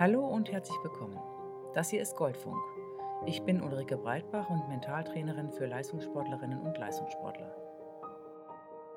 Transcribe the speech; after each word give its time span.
Hallo 0.00 0.24
und 0.24 0.52
herzlich 0.52 0.78
willkommen. 0.84 1.18
Das 1.74 1.90
hier 1.90 2.00
ist 2.00 2.14
Goldfunk. 2.14 2.56
Ich 3.26 3.42
bin 3.42 3.60
Ulrike 3.60 3.96
Breitbach 3.96 4.48
und 4.48 4.68
Mentaltrainerin 4.68 5.50
für 5.50 5.66
Leistungssportlerinnen 5.66 6.60
und 6.60 6.78
Leistungssportler. 6.78 7.52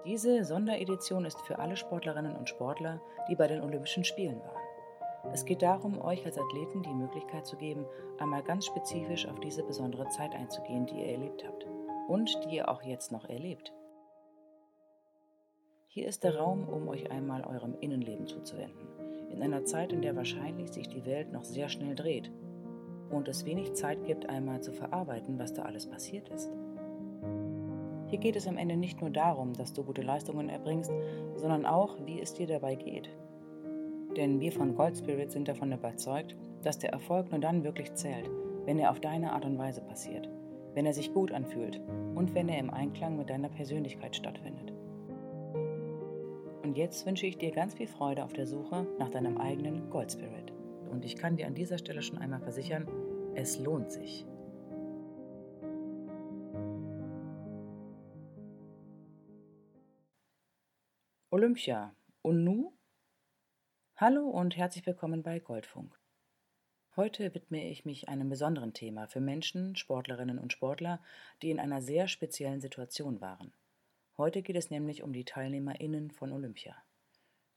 Diese 0.05 0.45
Sonderedition 0.45 1.25
ist 1.25 1.41
für 1.41 1.57
alle 1.57 1.75
Sportlerinnen 1.75 2.35
und 2.35 2.49
Sportler, 2.49 3.01
die 3.27 3.35
bei 3.35 3.47
den 3.47 3.63
Olympischen 3.63 4.03
Spielen 4.03 4.41
waren. 4.41 5.33
Es 5.33 5.43
geht 5.43 5.63
darum, 5.63 5.99
euch 5.99 6.23
als 6.23 6.37
Athleten 6.37 6.83
die 6.83 6.93
Möglichkeit 6.93 7.47
zu 7.47 7.57
geben, 7.57 7.83
einmal 8.19 8.43
ganz 8.43 8.67
spezifisch 8.67 9.27
auf 9.27 9.39
diese 9.39 9.63
besondere 9.63 10.07
Zeit 10.09 10.35
einzugehen, 10.35 10.85
die 10.85 10.99
ihr 10.99 11.13
erlebt 11.13 11.43
habt 11.47 11.65
und 12.09 12.29
die 12.45 12.57
ihr 12.57 12.69
auch 12.69 12.83
jetzt 12.83 13.11
noch 13.11 13.25
erlebt. 13.25 13.73
Hier 15.87 16.07
ist 16.07 16.23
der 16.23 16.37
Raum, 16.37 16.69
um 16.69 16.87
euch 16.89 17.09
einmal 17.09 17.43
eurem 17.43 17.75
Innenleben 17.79 18.27
zuzuwenden 18.27 19.10
in 19.31 19.41
einer 19.41 19.65
Zeit, 19.65 19.93
in 19.93 20.01
der 20.01 20.15
wahrscheinlich 20.15 20.71
sich 20.71 20.87
die 20.87 21.05
Welt 21.05 21.31
noch 21.31 21.43
sehr 21.43 21.69
schnell 21.69 21.95
dreht 21.95 22.31
und 23.09 23.27
es 23.27 23.45
wenig 23.45 23.73
Zeit 23.73 24.03
gibt, 24.05 24.29
einmal 24.29 24.61
zu 24.61 24.71
verarbeiten, 24.71 25.39
was 25.39 25.53
da 25.53 25.63
alles 25.63 25.85
passiert 25.85 26.29
ist. 26.29 26.51
Hier 28.07 28.19
geht 28.19 28.35
es 28.35 28.47
am 28.47 28.57
Ende 28.57 28.75
nicht 28.75 28.99
nur 28.99 29.09
darum, 29.09 29.53
dass 29.53 29.73
du 29.73 29.83
gute 29.83 30.01
Leistungen 30.01 30.49
erbringst, 30.49 30.91
sondern 31.35 31.65
auch, 31.65 31.97
wie 32.05 32.19
es 32.19 32.33
dir 32.33 32.47
dabei 32.47 32.75
geht. 32.75 33.09
Denn 34.17 34.41
wir 34.41 34.51
von 34.51 34.75
Gold 34.75 34.97
Spirit 34.97 35.31
sind 35.31 35.47
davon 35.47 35.71
überzeugt, 35.71 36.35
dass 36.61 36.77
der 36.77 36.91
Erfolg 36.91 37.31
nur 37.31 37.39
dann 37.39 37.63
wirklich 37.63 37.93
zählt, 37.93 38.29
wenn 38.65 38.79
er 38.79 38.91
auf 38.91 38.99
deine 38.99 39.31
Art 39.31 39.45
und 39.45 39.57
Weise 39.57 39.81
passiert, 39.81 40.29
wenn 40.73 40.85
er 40.85 40.93
sich 40.93 41.13
gut 41.13 41.31
anfühlt 41.31 41.79
und 42.15 42.35
wenn 42.35 42.49
er 42.49 42.59
im 42.59 42.69
Einklang 42.69 43.17
mit 43.17 43.29
deiner 43.29 43.49
Persönlichkeit 43.49 44.15
stattfindet. 44.15 44.73
Und 46.71 46.77
jetzt 46.77 47.05
wünsche 47.05 47.25
ich 47.25 47.37
dir 47.37 47.51
ganz 47.51 47.73
viel 47.73 47.89
Freude 47.89 48.23
auf 48.23 48.31
der 48.31 48.47
Suche 48.47 48.87
nach 48.97 49.09
deinem 49.09 49.37
eigenen 49.37 49.89
Gold 49.89 50.13
Spirit. 50.13 50.53
Und 50.89 51.03
ich 51.03 51.17
kann 51.17 51.35
dir 51.35 51.45
an 51.45 51.53
dieser 51.53 51.77
Stelle 51.77 52.01
schon 52.01 52.17
einmal 52.17 52.39
versichern, 52.39 52.87
es 53.35 53.59
lohnt 53.59 53.91
sich. 53.91 54.25
Olympia. 61.29 61.93
Und 62.21 62.45
nu? 62.45 62.71
Hallo 63.97 64.29
und 64.29 64.55
herzlich 64.55 64.85
willkommen 64.85 65.23
bei 65.23 65.39
Goldfunk. 65.39 65.99
Heute 66.95 67.35
widme 67.35 67.69
ich 67.69 67.83
mich 67.83 68.07
einem 68.07 68.29
besonderen 68.29 68.73
Thema 68.73 69.07
für 69.07 69.19
Menschen, 69.19 69.75
Sportlerinnen 69.75 70.39
und 70.39 70.53
Sportler, 70.53 71.03
die 71.41 71.51
in 71.51 71.59
einer 71.59 71.81
sehr 71.81 72.07
speziellen 72.07 72.61
Situation 72.61 73.19
waren. 73.19 73.51
Heute 74.21 74.43
geht 74.43 74.55
es 74.55 74.69
nämlich 74.69 75.01
um 75.01 75.13
die 75.13 75.25
TeilnehmerInnen 75.25 76.11
von 76.11 76.31
Olympia. 76.31 76.75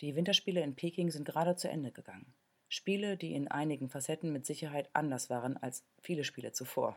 Die 0.01 0.17
Winterspiele 0.17 0.62
in 0.62 0.75
Peking 0.75 1.11
sind 1.11 1.27
gerade 1.27 1.56
zu 1.56 1.69
Ende 1.69 1.93
gegangen. 1.93 2.33
Spiele, 2.71 3.19
die 3.19 3.34
in 3.34 3.48
einigen 3.48 3.91
Facetten 3.91 4.33
mit 4.33 4.47
Sicherheit 4.47 4.89
anders 4.95 5.29
waren 5.29 5.59
als 5.59 5.84
viele 6.01 6.25
Spiele 6.25 6.53
zuvor. 6.53 6.97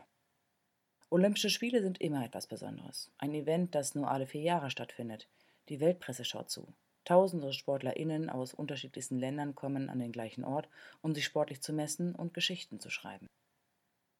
Olympische 1.10 1.50
Spiele 1.50 1.82
sind 1.82 2.00
immer 2.00 2.24
etwas 2.24 2.46
Besonderes. 2.46 3.12
Ein 3.18 3.34
Event, 3.34 3.74
das 3.74 3.94
nur 3.94 4.10
alle 4.10 4.26
vier 4.26 4.40
Jahre 4.40 4.70
stattfindet. 4.70 5.28
Die 5.68 5.80
Weltpresse 5.80 6.24
schaut 6.24 6.48
zu. 6.48 6.72
Tausende 7.04 7.52
SportlerInnen 7.52 8.30
aus 8.30 8.54
unterschiedlichsten 8.54 9.18
Ländern 9.18 9.54
kommen 9.54 9.90
an 9.90 9.98
den 9.98 10.12
gleichen 10.12 10.44
Ort, 10.44 10.70
um 11.02 11.14
sich 11.14 11.26
sportlich 11.26 11.60
zu 11.60 11.74
messen 11.74 12.14
und 12.14 12.32
Geschichten 12.32 12.80
zu 12.80 12.88
schreiben. 12.88 13.26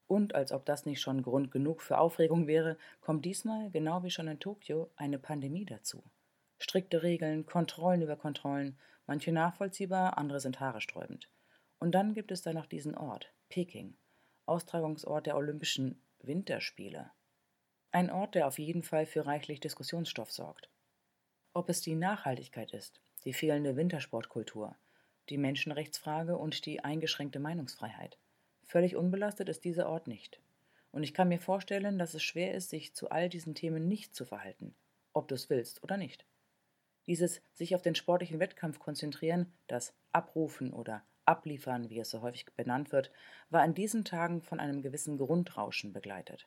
Und 0.08 0.34
als 0.34 0.52
ob 0.52 0.64
das 0.64 0.86
nicht 0.86 1.00
schon 1.00 1.22
Grund 1.22 1.50
genug 1.50 1.82
für 1.82 1.98
Aufregung 1.98 2.46
wäre, 2.46 2.78
kommt 3.00 3.24
diesmal, 3.26 3.70
genau 3.70 4.02
wie 4.02 4.10
schon 4.10 4.26
in 4.26 4.40
Tokio, 4.40 4.90
eine 4.96 5.18
Pandemie 5.18 5.66
dazu. 5.66 6.02
Strikte 6.58 7.02
Regeln, 7.02 7.44
Kontrollen 7.46 8.02
über 8.02 8.16
Kontrollen, 8.16 8.78
manche 9.06 9.32
nachvollziehbar, 9.32 10.16
andere 10.16 10.40
sind 10.40 10.60
haaresträubend. 10.60 11.28
Und 11.78 11.92
dann 11.92 12.14
gibt 12.14 12.32
es 12.32 12.42
da 12.42 12.52
noch 12.52 12.66
diesen 12.66 12.96
Ort, 12.96 13.32
Peking, 13.50 13.96
Austragungsort 14.46 15.26
der 15.26 15.36
Olympischen 15.36 16.02
Winterspiele. 16.20 17.10
Ein 17.92 18.10
Ort, 18.10 18.34
der 18.34 18.48
auf 18.48 18.58
jeden 18.58 18.82
Fall 18.82 19.06
für 19.06 19.26
reichlich 19.26 19.60
Diskussionsstoff 19.60 20.32
sorgt. 20.32 20.70
Ob 21.52 21.68
es 21.68 21.82
die 21.82 21.94
Nachhaltigkeit 21.94 22.72
ist, 22.72 23.00
die 23.24 23.34
fehlende 23.34 23.76
Wintersportkultur, 23.76 24.74
die 25.28 25.38
Menschenrechtsfrage 25.38 26.38
und 26.38 26.64
die 26.64 26.82
eingeschränkte 26.82 27.40
Meinungsfreiheit. 27.40 28.18
Völlig 28.68 28.96
unbelastet 28.96 29.48
ist 29.48 29.64
dieser 29.64 29.88
Ort 29.88 30.08
nicht. 30.08 30.40
Und 30.92 31.02
ich 31.02 31.14
kann 31.14 31.28
mir 31.28 31.40
vorstellen, 31.40 31.98
dass 31.98 32.12
es 32.12 32.22
schwer 32.22 32.54
ist, 32.54 32.68
sich 32.68 32.94
zu 32.94 33.08
all 33.08 33.30
diesen 33.30 33.54
Themen 33.54 33.88
nicht 33.88 34.14
zu 34.14 34.26
verhalten, 34.26 34.74
ob 35.14 35.26
du 35.26 35.34
es 35.34 35.48
willst 35.48 35.82
oder 35.82 35.96
nicht. 35.96 36.26
Dieses 37.06 37.40
sich 37.54 37.74
auf 37.74 37.80
den 37.80 37.94
sportlichen 37.94 38.40
Wettkampf 38.40 38.78
konzentrieren, 38.78 39.50
das 39.68 39.94
Abrufen 40.12 40.74
oder 40.74 41.02
Abliefern, 41.24 41.88
wie 41.88 41.98
es 41.98 42.10
so 42.10 42.20
häufig 42.20 42.44
benannt 42.56 42.92
wird, 42.92 43.10
war 43.48 43.64
in 43.64 43.72
diesen 43.72 44.04
Tagen 44.04 44.42
von 44.42 44.60
einem 44.60 44.82
gewissen 44.82 45.16
Grundrauschen 45.16 45.94
begleitet. 45.94 46.46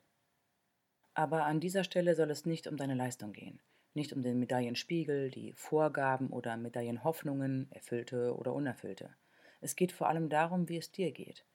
Aber 1.16 1.46
an 1.46 1.60
dieser 1.60 1.84
Stelle 1.84 2.14
soll 2.14 2.30
es 2.30 2.46
nicht 2.46 2.68
um 2.68 2.78
deine 2.78 2.94
Leistung 2.94 3.34
gehen, 3.34 3.60
nicht 3.96 4.14
um 4.14 4.22
den 4.22 4.40
Medaillenspiegel, 4.40 5.32
die 5.32 5.54
Vorgaben 5.54 6.30
oder 6.30 6.56
Medaillenhoffnungen, 6.56 7.72
erfüllte 7.72 8.36
oder 8.38 8.54
unerfüllte. 8.54 9.10
Es 9.60 9.76
geht 9.76 9.92
vor 9.92 10.08
allem 10.08 10.30
darum, 10.30 10.70
wie 10.70 10.78
es 10.78 10.92
dir 10.92 11.12
geht, 11.12 11.46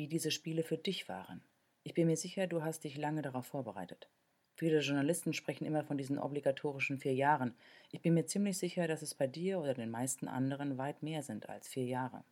wie 0.00 0.08
diese 0.08 0.30
Spiele 0.30 0.62
für 0.62 0.78
dich 0.78 1.10
waren. 1.10 1.42
Ich 1.82 1.92
bin 1.92 2.06
mir 2.06 2.16
sicher, 2.16 2.46
du 2.46 2.62
hast 2.62 2.84
dich 2.84 2.96
lange 2.96 3.20
darauf 3.20 3.44
vorbereitet. 3.44 4.08
Viele 4.56 4.80
Journalisten 4.80 5.34
sprechen 5.34 5.66
immer 5.66 5.84
von 5.84 5.98
diesen 5.98 6.18
obligatorischen 6.18 6.96
vier 6.96 7.12
Jahren. 7.12 7.54
Ich 7.90 8.00
bin 8.00 8.14
mir 8.14 8.24
ziemlich 8.24 8.56
sicher, 8.56 8.88
dass 8.88 9.02
es 9.02 9.14
bei 9.14 9.26
dir 9.26 9.60
oder 9.60 9.74
den 9.74 9.90
meisten 9.90 10.26
anderen 10.26 10.78
weit 10.78 11.02
mehr 11.02 11.22
sind 11.22 11.50
als 11.50 11.68
vier 11.68 11.84
Jahre. 11.84 12.24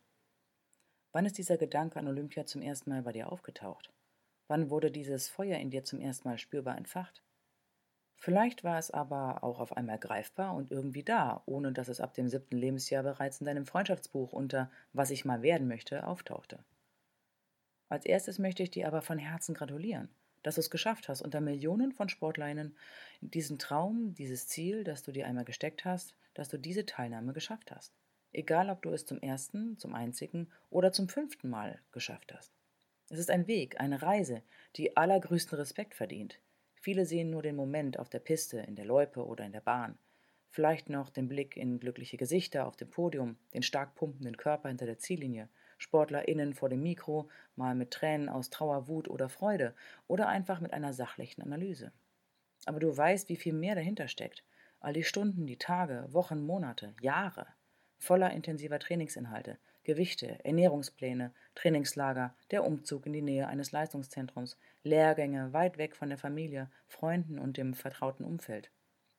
Wann 1.11 1.27
ist 1.27 1.37
dieser 1.37 1.57
Gedanke 1.57 1.99
an 1.99 2.07
Olympia 2.07 2.47
zum 2.47 2.63
ersten 2.63 2.89
Mal 2.89 3.03
bei 3.03 3.11
dir 3.11 3.31
aufgetaucht? 3.31 3.93
Wann 4.47 4.71
wurde 4.71 4.89
dieses 4.89 5.29
Feuer 5.29 5.59
in 5.59 5.69
dir 5.69 5.83
zum 5.83 6.01
ersten 6.01 6.27
Mal 6.27 6.39
spürbar 6.39 6.75
entfacht? 6.75 7.21
Vielleicht 8.15 8.63
war 8.63 8.79
es 8.79 8.89
aber 8.89 9.43
auch 9.43 9.59
auf 9.59 9.77
einmal 9.77 9.99
greifbar 9.99 10.55
und 10.55 10.71
irgendwie 10.71 11.03
da, 11.03 11.43
ohne 11.45 11.71
dass 11.71 11.87
es 11.87 12.01
ab 12.01 12.15
dem 12.15 12.29
siebten 12.29 12.57
Lebensjahr 12.57 13.03
bereits 13.03 13.41
in 13.41 13.45
deinem 13.45 13.67
Freundschaftsbuch 13.67 14.33
unter 14.33 14.71
Was 14.91 15.11
ich 15.11 15.23
mal 15.23 15.43
werden 15.43 15.67
möchte 15.67 16.07
auftauchte. 16.07 16.63
Als 17.89 18.05
erstes 18.05 18.37
möchte 18.37 18.61
ich 18.61 18.69
dir 18.69 18.87
aber 18.87 19.01
von 19.01 19.17
Herzen 19.17 19.55
gratulieren, 19.55 20.09
dass 20.43 20.55
du 20.55 20.61
es 20.61 20.69
geschafft 20.69 21.09
hast, 21.09 21.23
unter 21.23 21.41
Millionen 21.41 21.91
von 21.91 22.07
Sportlerinnen 22.07 22.77
diesen 23.19 23.57
Traum, 23.57 24.13
dieses 24.13 24.47
Ziel, 24.47 24.83
das 24.83 25.01
du 25.01 25.11
dir 25.11 25.25
einmal 25.25 25.43
gesteckt 25.43 25.85
hast, 25.85 26.15
dass 26.35 26.49
du 26.49 26.57
diese 26.57 26.85
Teilnahme 26.85 27.33
geschafft 27.33 27.71
hast. 27.71 27.91
Egal, 28.31 28.69
ob 28.69 28.83
du 28.83 28.91
es 28.91 29.07
zum 29.07 29.19
ersten, 29.19 29.79
zum 29.79 29.95
einzigen 29.95 30.51
oder 30.69 30.91
zum 30.91 31.09
fünften 31.09 31.49
Mal 31.49 31.81
geschafft 31.91 32.31
hast. 32.31 32.53
Es 33.09 33.17
ist 33.17 33.31
ein 33.31 33.47
Weg, 33.47 33.79
eine 33.81 34.03
Reise, 34.03 34.43
die 34.75 34.95
allergrößten 34.95 35.57
Respekt 35.57 35.95
verdient. 35.95 36.39
Viele 36.75 37.07
sehen 37.07 37.31
nur 37.31 37.41
den 37.41 37.55
Moment 37.55 37.97
auf 37.97 38.07
der 38.07 38.19
Piste, 38.19 38.59
in 38.59 38.75
der 38.75 38.85
Loipe 38.85 39.25
oder 39.25 39.45
in 39.45 39.51
der 39.51 39.61
Bahn. 39.61 39.97
Vielleicht 40.51 40.89
noch 40.89 41.09
den 41.09 41.27
Blick 41.27 41.57
in 41.57 41.79
glückliche 41.79 42.17
Gesichter 42.17 42.67
auf 42.67 42.77
dem 42.77 42.91
Podium, 42.91 43.37
den 43.55 43.63
stark 43.63 43.95
pumpenden 43.95 44.37
Körper 44.37 44.69
hinter 44.69 44.85
der 44.85 44.99
Ziellinie 44.99 45.49
SportlerInnen 45.79 46.53
vor 46.53 46.69
dem 46.69 46.83
Mikro, 46.83 47.29
mal 47.55 47.73
mit 47.73 47.91
Tränen 47.91 48.29
aus 48.29 48.51
Trauer, 48.51 48.87
Wut 48.87 49.07
oder 49.07 49.29
Freude 49.29 49.73
oder 50.07 50.27
einfach 50.27 50.59
mit 50.59 50.73
einer 50.73 50.93
sachlichen 50.93 51.41
Analyse. 51.41 51.91
Aber 52.65 52.79
du 52.79 52.95
weißt, 52.95 53.29
wie 53.29 53.37
viel 53.37 53.53
mehr 53.53 53.73
dahinter 53.73 54.07
steckt. 54.07 54.43
All 54.79 54.93
die 54.93 55.03
Stunden, 55.03 55.47
die 55.47 55.57
Tage, 55.57 56.05
Wochen, 56.11 56.45
Monate, 56.45 56.93
Jahre 57.01 57.47
voller 57.99 58.31
intensiver 58.31 58.79
Trainingsinhalte, 58.79 59.57
Gewichte, 59.83 60.43
Ernährungspläne, 60.45 61.33
Trainingslager, 61.55 62.33
der 62.51 62.63
Umzug 62.63 63.05
in 63.05 63.13
die 63.13 63.21
Nähe 63.21 63.47
eines 63.47 63.71
Leistungszentrums, 63.71 64.57
Lehrgänge 64.83 65.53
weit 65.53 65.77
weg 65.77 65.95
von 65.95 66.09
der 66.09 66.17
Familie, 66.17 66.71
Freunden 66.87 67.39
und 67.39 67.57
dem 67.57 67.73
vertrauten 67.73 68.25
Umfeld. 68.25 68.71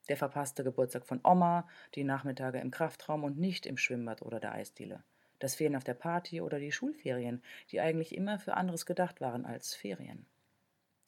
Der 0.08 0.16
verpasste 0.16 0.64
Geburtstag 0.64 1.06
von 1.06 1.20
Oma, 1.22 1.68
die 1.94 2.04
Nachmittage 2.04 2.58
im 2.58 2.70
Kraftraum 2.70 3.24
und 3.24 3.38
nicht 3.38 3.66
im 3.66 3.76
Schwimmbad 3.76 4.22
oder 4.22 4.40
der 4.40 4.52
Eisdiele 4.52 5.04
das 5.40 5.56
Fehlen 5.56 5.74
auf 5.74 5.84
der 5.84 5.94
Party 5.94 6.40
oder 6.40 6.60
die 6.60 6.70
Schulferien, 6.70 7.42
die 7.70 7.80
eigentlich 7.80 8.14
immer 8.14 8.38
für 8.38 8.54
anderes 8.54 8.86
gedacht 8.86 9.20
waren 9.20 9.44
als 9.44 9.74
Ferien. 9.74 10.26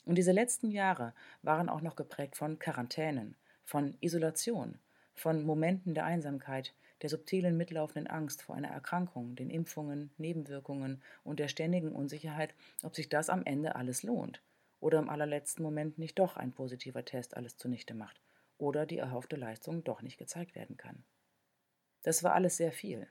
Und 0.05 0.17
diese 0.17 0.33
letzten 0.33 0.71
Jahre 0.73 1.15
waren 1.43 1.69
auch 1.69 1.81
noch 1.81 1.95
geprägt 1.95 2.37
von 2.37 2.59
Quarantänen, 2.59 3.37
von 3.65 3.97
Isolation, 4.01 4.81
von 5.15 5.45
Momenten 5.45 5.95
der 5.95 6.05
Einsamkeit, 6.05 6.75
der 7.03 7.11
subtilen 7.11 7.57
mitlaufenden 7.57 8.07
Angst 8.09 8.43
vor 8.43 8.57
einer 8.57 8.69
Erkrankung, 8.69 9.37
den 9.37 9.51
Impfungen, 9.51 10.11
Nebenwirkungen 10.19 11.03
und 11.25 11.39
der 11.39 11.49
ständigen 11.49 11.93
Unsicherheit, 11.93 12.55
ob 12.83 12.95
sich 12.95 13.09
das 13.09 13.29
am 13.29 13.45
Ende 13.45 13.77
alles 13.77 14.03
lohnt 14.03 14.43
oder 14.81 14.99
im 14.99 15.09
allerletzten 15.09 15.63
Moment 15.63 15.99
nicht 15.99 16.19
doch 16.19 16.37
ein 16.37 16.53
positiver 16.53 17.05
Test 17.05 17.37
alles 17.37 17.57
zunichte 17.57 17.95
macht 17.95 18.21
oder 18.59 18.87
die 18.87 18.99
erhoffte 18.99 19.37
Leistung 19.37 19.85
doch 19.85 20.03
nicht 20.03 20.19
gezeigt 20.19 20.55
werden 20.55 20.77
kann. 20.77 21.05
Das 22.03 22.23
war 22.25 22.35
alles 22.35 22.57
sehr 22.57 22.73
viel. 22.73 23.09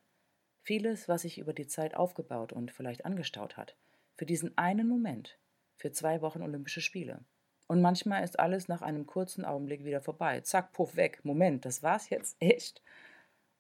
Vieles, 0.64 1.08
was 1.08 1.24
sich 1.24 1.40
über 1.40 1.54
die 1.54 1.68
Zeit 1.68 1.96
aufgebaut 1.96 2.54
und 2.54 2.72
vielleicht 2.72 3.06
angestaut 3.06 3.58
hat. 3.58 3.76
Für 4.16 4.26
diesen 4.26 4.58
einen 4.58 4.88
Moment. 4.88 5.40
Für 5.76 5.92
zwei 5.92 6.22
Wochen 6.22 6.44
Olympische 6.44 6.82
Spiele. 6.82 7.24
Und 7.68 7.82
manchmal 7.82 8.24
ist 8.24 8.38
alles 8.40 8.68
nach 8.68 8.82
einem 8.82 9.08
kurzen 9.08 9.44
Augenblick 9.44 9.86
wieder 9.86 10.02
vorbei. 10.02 10.42
Zack, 10.42 10.74
puff, 10.74 10.96
weg. 10.96 11.22
Moment, 11.24 11.66
das 11.66 11.82
war's 11.82 12.10
jetzt? 12.10 12.36
Echt? 12.42 12.82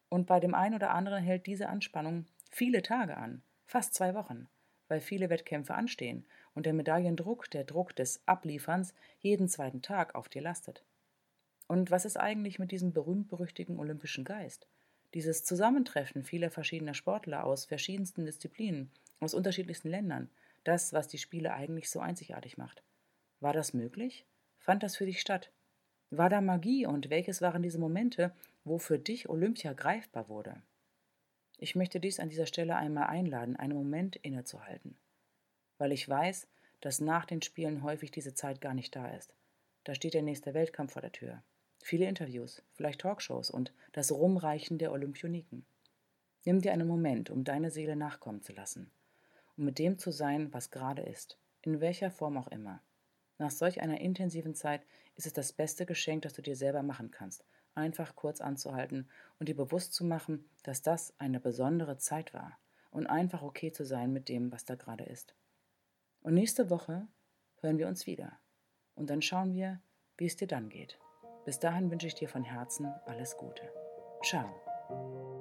Und 0.09 0.27
bei 0.27 0.39
dem 0.39 0.53
einen 0.53 0.75
oder 0.75 0.91
anderen 0.91 1.23
hält 1.23 1.47
diese 1.47 1.69
Anspannung 1.69 2.25
viele 2.51 2.81
Tage 2.81 3.17
an. 3.17 3.41
Fast 3.65 3.93
zwei 3.93 4.13
Wochen, 4.13 4.47
weil 4.89 4.99
viele 4.99 5.29
Wettkämpfe 5.29 5.73
anstehen 5.73 6.25
und 6.53 6.65
der 6.65 6.73
Medaillendruck, 6.73 7.49
der 7.49 7.63
Druck 7.63 7.95
des 7.95 8.21
Ablieferns, 8.27 8.93
jeden 9.19 9.47
zweiten 9.47 9.81
Tag 9.81 10.13
auf 10.13 10.27
dir 10.27 10.41
lastet. 10.41 10.83
Und 11.67 11.89
was 11.89 12.03
ist 12.03 12.17
eigentlich 12.17 12.59
mit 12.59 12.71
diesem 12.71 12.91
berühmt-berüchtigten 12.91 13.79
olympischen 13.79 14.25
Geist? 14.25 14.67
Dieses 15.13 15.43
Zusammentreffen 15.43 16.23
vieler 16.23 16.49
verschiedener 16.49 16.93
Sportler 16.93 17.43
aus 17.43 17.65
verschiedensten 17.65 18.25
Disziplinen, 18.25 18.91
aus 19.19 19.33
unterschiedlichsten 19.33 19.89
Ländern, 19.89 20.29
das, 20.63 20.93
was 20.93 21.07
die 21.07 21.17
Spiele 21.17 21.53
eigentlich 21.53 21.89
so 21.89 21.99
einzigartig 21.99 22.57
macht. 22.57 22.83
War 23.39 23.53
das 23.53 23.73
möglich? 23.73 24.25
Fand 24.59 24.83
das 24.83 24.95
für 24.95 25.05
dich 25.05 25.19
statt? 25.19 25.51
War 26.11 26.29
da 26.29 26.39
Magie 26.41 26.85
und 26.85 27.09
welches 27.09 27.41
waren 27.41 27.63
diese 27.63 27.79
Momente, 27.79 28.33
wo 28.63 28.77
für 28.77 28.99
dich 28.99 29.29
Olympia 29.29 29.73
greifbar 29.73 30.29
wurde? 30.29 30.61
Ich 31.57 31.75
möchte 31.75 31.99
dies 31.99 32.19
an 32.19 32.29
dieser 32.29 32.45
Stelle 32.45 32.75
einmal 32.75 33.07
einladen, 33.07 33.55
einen 33.55 33.75
Moment 33.75 34.15
innezuhalten. 34.17 34.97
Weil 35.77 35.91
ich 35.91 36.07
weiß, 36.07 36.47
dass 36.79 36.99
nach 36.99 37.25
den 37.25 37.41
Spielen 37.41 37.83
häufig 37.83 38.11
diese 38.11 38.33
Zeit 38.33 38.61
gar 38.61 38.73
nicht 38.73 38.95
da 38.95 39.09
ist. 39.15 39.35
Da 39.83 39.95
steht 39.95 40.13
der 40.13 40.21
nächste 40.21 40.53
Weltkampf 40.53 40.93
vor 40.93 41.01
der 41.01 41.11
Tür. 41.11 41.43
Viele 41.83 42.07
Interviews, 42.07 42.61
vielleicht 42.73 43.01
Talkshows 43.01 43.49
und 43.49 43.73
das 43.91 44.11
Rumreichen 44.11 44.77
der 44.77 44.91
Olympioniken. 44.91 45.65
Nimm 46.45 46.61
dir 46.61 46.73
einen 46.73 46.87
Moment, 46.87 47.29
um 47.29 47.43
deine 47.43 47.71
Seele 47.71 47.95
nachkommen 47.95 48.41
zu 48.41 48.53
lassen, 48.53 48.91
um 49.57 49.65
mit 49.65 49.79
dem 49.79 49.97
zu 49.97 50.11
sein, 50.11 50.53
was 50.53 50.71
gerade 50.71 51.01
ist, 51.01 51.37
in 51.61 51.81
welcher 51.81 52.11
Form 52.11 52.37
auch 52.37 52.47
immer. 52.47 52.81
Nach 53.37 53.51
solch 53.51 53.81
einer 53.81 53.99
intensiven 54.01 54.55
Zeit 54.55 54.85
ist 55.15 55.25
es 55.25 55.33
das 55.33 55.53
beste 55.53 55.85
Geschenk, 55.85 56.21
das 56.21 56.33
du 56.33 56.41
dir 56.41 56.55
selber 56.55 56.83
machen 56.83 57.11
kannst, 57.11 57.43
einfach 57.75 58.15
kurz 58.15 58.41
anzuhalten 58.41 59.09
und 59.39 59.49
dir 59.49 59.55
bewusst 59.55 59.93
zu 59.93 60.05
machen, 60.05 60.49
dass 60.63 60.81
das 60.81 61.13
eine 61.19 61.39
besondere 61.39 61.97
Zeit 61.97 62.33
war 62.33 62.57
und 62.91 63.07
einfach 63.07 63.41
okay 63.41 63.71
zu 63.71 63.85
sein 63.85 64.13
mit 64.13 64.29
dem, 64.29 64.51
was 64.51 64.65
da 64.65 64.75
gerade 64.75 65.05
ist. 65.05 65.33
Und 66.21 66.35
nächste 66.35 66.69
Woche 66.69 67.07
hören 67.61 67.79
wir 67.79 67.87
uns 67.87 68.05
wieder. 68.05 68.37
Und 68.95 69.09
dann 69.09 69.21
schauen 69.21 69.53
wir, 69.53 69.81
wie 70.17 70.27
es 70.27 70.35
dir 70.35 70.47
dann 70.47 70.69
geht. 70.69 70.99
Bis 71.45 71.59
dahin 71.59 71.89
wünsche 71.89 72.07
ich 72.07 72.15
dir 72.15 72.29
von 72.29 72.43
Herzen 72.43 72.87
alles 73.05 73.35
Gute. 73.37 73.63
Ciao. 74.23 75.40